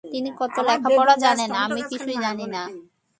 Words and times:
তিনি 0.13 0.29
কত 0.39 0.55
লেখাপড়া 0.67 1.15
জানেন, 1.23 1.49
আমি 1.63 1.81
কিছুই 1.91 2.17
জানি 2.25 2.45
না। 2.55 2.61